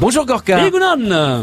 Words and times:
Bonjour 0.00 0.24
Gorka. 0.24 0.58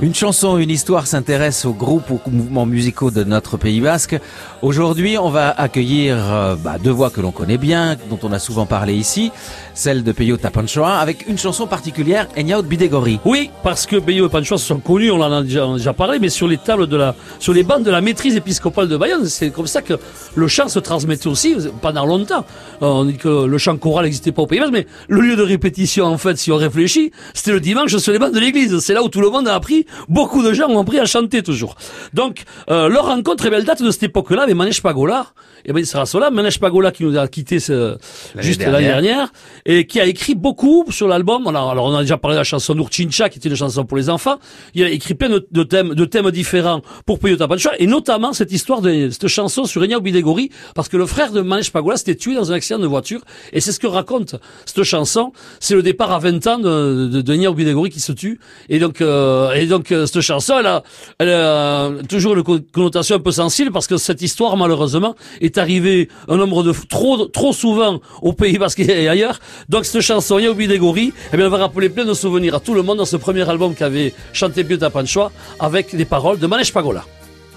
Une 0.00 0.14
chanson, 0.14 0.58
une 0.58 0.70
histoire 0.70 1.08
s'intéresse 1.08 1.64
aux 1.64 1.72
groupes 1.72 2.08
ou 2.10 2.20
mouvements 2.30 2.66
musicaux 2.66 3.10
de 3.10 3.24
notre 3.24 3.56
Pays 3.56 3.80
Basque. 3.80 4.16
Aujourd'hui, 4.62 5.18
on 5.18 5.28
va 5.28 5.50
accueillir 5.50 6.16
euh, 6.16 6.54
bah, 6.54 6.76
deux 6.82 6.92
voix 6.92 7.10
que 7.10 7.20
l'on 7.20 7.32
connaît 7.32 7.58
bien, 7.58 7.96
dont 8.08 8.18
on 8.22 8.32
a 8.32 8.38
souvent 8.38 8.64
parlé 8.64 8.94
ici, 8.94 9.32
celle 9.74 10.04
de 10.04 10.12
Peyo 10.12 10.36
Tapanchoa, 10.36 10.98
avec 10.98 11.26
une 11.28 11.36
chanson 11.36 11.66
particulière, 11.66 12.28
Enyao 12.38 12.62
Bidegori. 12.62 13.18
Oui, 13.24 13.50
parce 13.64 13.86
que 13.86 13.96
Bayo 13.96 14.26
et 14.26 14.30
Panchois 14.30 14.58
sont 14.58 14.78
connus, 14.78 15.10
on 15.10 15.20
en 15.20 15.32
a 15.32 15.42
déjà, 15.42 15.66
on 15.66 15.74
a 15.74 15.78
déjà 15.78 15.92
parlé, 15.92 16.20
mais 16.20 16.28
sur 16.28 16.46
les 16.46 16.58
tables 16.58 16.86
de 16.86 16.96
la, 16.96 17.16
sur 17.40 17.52
les 17.52 17.64
bandes 17.64 17.82
de 17.82 17.90
la 17.90 18.00
maîtrise 18.00 18.36
épiscopale 18.36 18.86
de 18.86 18.96
Bayonne, 18.96 19.26
c'est 19.26 19.50
comme 19.50 19.66
ça 19.66 19.82
que 19.82 19.94
le 20.36 20.46
chant 20.46 20.68
se 20.68 20.78
transmettait 20.78 21.26
aussi 21.26 21.56
pendant 21.82 22.06
longtemps. 22.06 22.44
Euh, 22.82 22.86
On 22.86 23.04
dit 23.04 23.16
que 23.16 23.46
le 23.46 23.58
chant 23.58 23.76
choral 23.78 24.04
n'existait 24.04 24.30
pas 24.32 24.42
au 24.42 24.46
Pays 24.46 24.60
Basque, 24.60 24.72
mais 24.72 24.86
le 25.08 25.22
lieu 25.22 25.34
de 25.34 25.42
répétition, 25.42 26.06
en 26.06 26.18
fait, 26.18 26.38
si 26.38 26.52
on 26.52 26.56
réfléchit, 26.56 27.10
c'était 27.34 27.52
le 27.52 27.60
dimanche 27.60 27.96
sur 27.96 28.12
les 28.12 28.20
bandes 28.20 28.32
de 28.32 28.43
l'église. 28.44 28.78
C'est 28.80 28.94
là 28.94 29.02
où 29.02 29.08
tout 29.08 29.20
le 29.20 29.30
monde 29.30 29.48
a 29.48 29.54
appris, 29.54 29.86
beaucoup 30.08 30.42
de 30.42 30.52
gens 30.52 30.68
ont 30.68 30.80
appris 30.80 30.98
à 30.98 31.06
chanter 31.06 31.42
toujours. 31.42 31.76
Donc, 32.12 32.42
euh, 32.70 32.88
leur 32.88 33.06
rencontre, 33.06 33.46
eh 33.46 33.50
bien, 33.50 33.58
elle 33.58 33.64
date 33.64 33.82
de 33.82 33.90
cette 33.90 34.04
époque-là 34.04 34.42
avec 34.42 34.54
Manesh 34.54 34.82
Pagola. 34.82 35.26
Et 35.66 35.72
ben, 35.72 35.80
il 35.80 35.86
sera 35.86 36.04
cela. 36.04 36.30
Manesh 36.30 36.60
Pagola 36.60 36.92
qui 36.92 37.04
nous 37.04 37.16
a 37.16 37.26
quitté 37.26 37.58
ce, 37.58 37.96
juste 38.36 38.60
l'année 38.60 38.86
dernière. 38.86 39.02
dernière 39.02 39.32
et 39.64 39.86
qui 39.86 39.98
a 40.00 40.06
écrit 40.06 40.34
beaucoup 40.34 40.84
sur 40.90 41.08
l'album. 41.08 41.46
Alors, 41.46 41.70
alors, 41.70 41.86
on 41.86 41.94
a 41.94 42.02
déjà 42.02 42.18
parlé 42.18 42.34
de 42.34 42.40
la 42.40 42.44
chanson 42.44 42.76
Urchincha, 42.76 43.28
qui 43.28 43.38
était 43.38 43.48
une 43.48 43.56
chanson 43.56 43.84
pour 43.84 43.96
les 43.96 44.10
enfants. 44.10 44.38
Il 44.74 44.84
a 44.84 44.90
écrit 44.90 45.14
plein 45.14 45.30
de, 45.30 45.46
de 45.50 45.62
thèmes, 45.62 45.94
de 45.94 46.04
thèmes 46.04 46.30
différents 46.30 46.82
pour 47.06 47.18
Puyota 47.18 47.48
Pancha, 47.48 47.70
et 47.78 47.86
notamment 47.86 48.32
cette 48.32 48.52
histoire 48.52 48.82
de 48.82 49.08
cette 49.10 49.28
chanson 49.28 49.64
sur 49.64 49.82
Enya 49.82 50.00
Bidegori, 50.00 50.50
parce 50.74 50.88
que 50.88 50.96
le 50.96 51.06
frère 51.06 51.32
de 51.32 51.40
Manesh 51.40 51.70
Pagola 51.72 51.96
s'était 51.96 52.14
tué 52.16 52.34
dans 52.34 52.52
un 52.52 52.54
accident 52.56 52.78
de 52.78 52.86
voiture, 52.86 53.20
et 53.52 53.60
c'est 53.60 53.72
ce 53.72 53.80
que 53.80 53.86
raconte 53.86 54.36
cette 54.66 54.82
chanson. 54.82 55.32
C'est 55.60 55.74
le 55.74 55.82
départ 55.82 56.12
à 56.12 56.18
20 56.18 56.46
ans 56.46 56.58
de, 56.58 57.08
de, 57.08 57.20
de 57.22 57.32
Enya 57.34 57.50
Bidegori 57.52 57.90
qui 57.90 58.00
se 58.00 58.12
tue, 58.12 58.33
et 58.68 58.78
donc, 58.78 59.00
euh, 59.00 59.52
et 59.52 59.66
donc 59.66 59.92
euh, 59.92 60.06
cette 60.06 60.20
chanson, 60.20 60.58
elle 60.58 60.66
a, 60.66 60.82
elle 61.18 61.30
a 61.30 61.90
toujours 62.08 62.34
une 62.34 62.42
con- 62.42 62.64
connotation 62.72 63.16
un 63.16 63.20
peu 63.20 63.32
sensible, 63.32 63.70
parce 63.72 63.86
que 63.86 63.96
cette 63.96 64.22
histoire, 64.22 64.56
malheureusement, 64.56 65.14
est 65.40 65.58
arrivée 65.58 66.08
un 66.28 66.36
nombre 66.36 66.62
de 66.62 66.72
trop, 66.88 67.26
trop 67.26 67.52
souvent 67.52 68.00
au 68.22 68.32
Pays 68.32 68.58
Basque 68.58 68.80
et 68.80 69.08
ailleurs. 69.08 69.38
Donc 69.68 69.84
cette 69.84 70.00
chanson, 70.00 70.36
Enya 70.36 70.52
Bidegori, 70.52 71.12
eh 71.32 71.36
bien, 71.36 71.46
elle 71.46 71.52
va 71.52 71.58
rappeler 71.58 71.88
plein 71.88 72.04
de 72.04 72.14
souvenirs 72.14 72.54
à 72.54 72.60
tout 72.60 72.74
le 72.74 72.82
monde 72.82 72.98
dans 72.98 73.04
ce 73.04 73.16
premier 73.16 73.48
album 73.48 73.74
qu'avait 73.74 74.12
chanté 74.32 74.64
Puyota 74.64 74.90
Panchoa, 74.90 75.30
avec 75.58 75.94
des 75.94 76.04
paroles 76.04 76.38
de 76.38 76.46
Manesh 76.46 76.72
Pagola. 76.72 77.04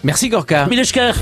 Merci 0.04 0.30
Gorka. 0.30 0.68
Mileshker 0.68 1.14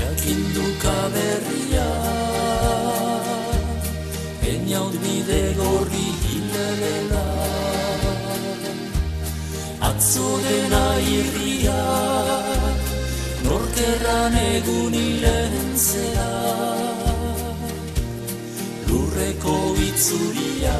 Atzo 9.96 10.28
dena 10.44 10.86
irria, 11.00 11.82
norkerran 13.46 14.34
egun 14.36 14.92
hilen 14.92 15.54
zera. 15.84 16.32
Lurreko 18.88 19.56
itzuria, 19.86 20.76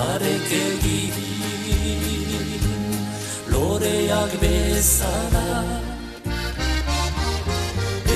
arek 0.00 0.52
egin, 0.58 1.16
loreak 3.54 4.32
bezala. 4.44 5.48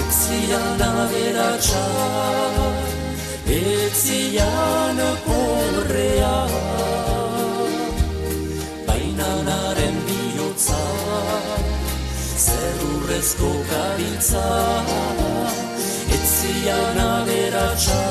Etzian 0.03 0.81
aberatsa, 0.93 1.87
etzian 3.62 5.00
zerrurrezko 13.16 13.50
karitza. 13.71 14.44
Etzian 16.16 16.99
aberatsa, 16.99 18.03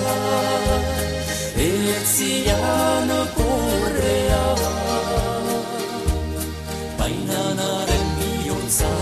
etzian 1.55 3.09
korrea, 3.38 4.45
bainanaren 6.99 8.07
bihotza, 8.19 8.93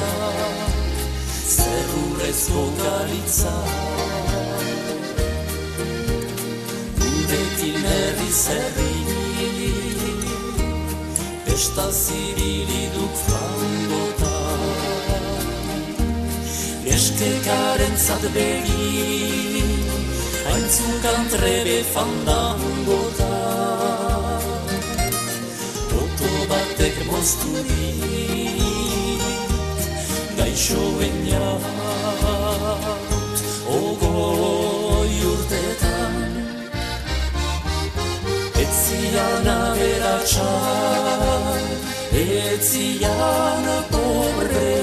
zerrurezko 1.55 2.63
garitza 2.81 3.55
Gurekin 6.99 7.83
herri 7.91 8.31
zerri 8.45 8.93
Esta 11.53 11.87
ziriliduk 11.91 13.13
frangota 13.25 13.72
Eskekaren 17.23 17.95
zat 17.97 18.23
begi 18.35 19.63
Haintzukan 20.43 21.21
trebe 21.31 21.77
fandangota 21.93 23.35
Oto 26.01 26.31
batek 26.51 26.97
moztu 27.07 27.53
dit 27.69 29.23
gaixoen 30.35 31.17
jaut 31.31 31.63
ogoi 33.77 35.15
urtetan 35.31 36.15
etzian 38.65 39.47
aberatsa 39.55 40.51
etzian 42.27 43.65
pobrea 43.95 44.82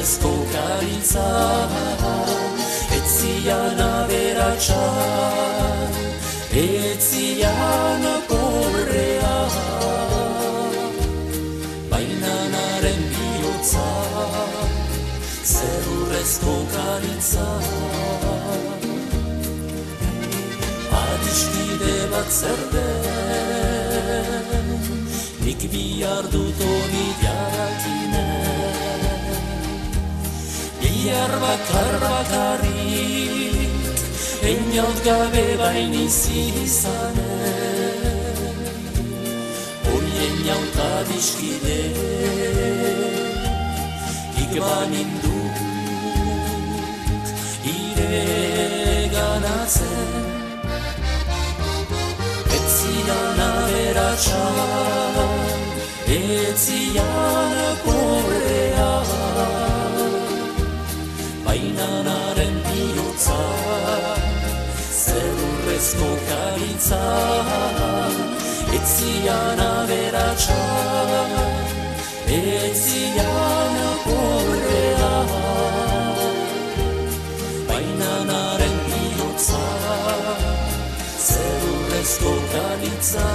zerrurrezko 0.00 0.32
karitza 0.52 1.28
etzian 2.96 3.80
aberatsa 3.86 4.84
etzian 6.62 8.04
pobrea 8.28 9.36
bainanaren 11.90 13.02
bihotza 13.12 13.88
zerrurrezko 15.52 16.54
karitza 16.76 17.48
adiskide 21.02 21.96
bat 22.12 22.30
zer 22.40 22.60
den 22.72 23.20
nik 25.44 25.60
bihar 25.72 26.24
dut 26.32 26.58
hori 26.70 27.08
Bihar 31.00 31.32
bakar 31.40 31.92
bakarrik 31.96 33.72
Einaut 34.44 34.98
gabe 35.00 35.44
bain 35.56 35.94
izi 35.96 36.42
izanen 36.60 38.50
Hori 39.86 40.12
einaut 40.26 40.76
adiskide 40.88 41.80
Ik 44.44 44.52
baninduk 44.60 45.56
Ire 47.72 48.20
ganatzen 49.16 50.12
Etzian 52.58 53.40
aberatsa 53.48 54.44
Etzian 56.20 57.56
bainanaren 62.10 62.54
bihotza 62.66 63.40
zerurrezko 65.04 66.08
karitza 66.28 67.02
etzian 68.78 69.60
aberatsa 69.66 70.58
etzian 72.38 73.76
pobrea 74.04 75.12
bainanaren 77.68 78.76
bihotza 78.90 79.64
zerurrezko 81.28 82.34
karitza 82.54 83.28